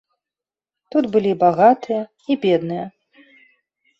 [0.93, 2.01] Тут былі і багатыя,
[2.31, 2.85] і бедныя.